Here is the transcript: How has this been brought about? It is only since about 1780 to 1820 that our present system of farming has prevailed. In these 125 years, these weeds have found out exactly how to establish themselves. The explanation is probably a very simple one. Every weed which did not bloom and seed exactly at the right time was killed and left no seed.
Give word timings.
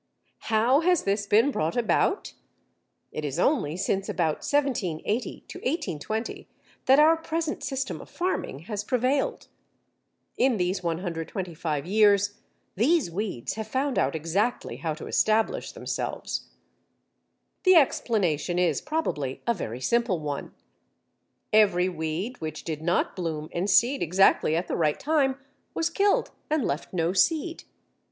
How 0.49 0.79
has 0.79 1.03
this 1.03 1.27
been 1.27 1.51
brought 1.51 1.77
about? 1.77 2.33
It 3.11 3.23
is 3.23 3.37
only 3.37 3.77
since 3.77 4.09
about 4.09 4.37
1780 4.41 5.43
to 5.47 5.59
1820 5.59 6.47
that 6.87 6.97
our 6.97 7.15
present 7.15 7.61
system 7.63 8.01
of 8.01 8.09
farming 8.09 8.61
has 8.65 8.83
prevailed. 8.83 9.47
In 10.37 10.57
these 10.57 10.81
125 10.81 11.85
years, 11.85 12.39
these 12.75 13.11
weeds 13.11 13.53
have 13.53 13.67
found 13.67 13.99
out 13.99 14.15
exactly 14.15 14.77
how 14.77 14.95
to 14.95 15.05
establish 15.05 15.71
themselves. 15.71 16.47
The 17.61 17.75
explanation 17.75 18.57
is 18.57 18.81
probably 18.81 19.43
a 19.45 19.53
very 19.53 19.81
simple 19.81 20.19
one. 20.19 20.55
Every 21.53 21.89
weed 21.89 22.41
which 22.41 22.63
did 22.63 22.81
not 22.81 23.15
bloom 23.15 23.49
and 23.53 23.69
seed 23.69 24.01
exactly 24.01 24.55
at 24.55 24.67
the 24.67 24.75
right 24.75 24.99
time 24.99 25.37
was 25.75 25.91
killed 25.91 26.31
and 26.49 26.65
left 26.65 26.91
no 26.91 27.13
seed. 27.13 27.65